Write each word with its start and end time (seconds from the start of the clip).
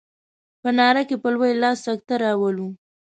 په 0.61 0.69
ناره 0.77 1.01
کې 1.09 1.15
په 1.23 1.27
لوی 1.33 1.51
لاس 1.61 1.77
سکته 1.85 2.15
راولو. 2.23 2.67